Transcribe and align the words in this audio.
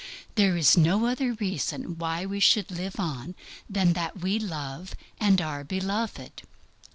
There 0.33 0.57
is 0.57 0.75
no 0.75 1.05
other 1.05 1.33
reason 1.33 1.95
why 1.99 2.25
we 2.25 2.39
should 2.39 2.71
live 2.71 2.99
on 2.99 3.35
than 3.69 3.93
that 3.93 4.17
we 4.19 4.39
love 4.39 4.95
and 5.19 5.39
are 5.39 5.63
beloved. 5.63 6.41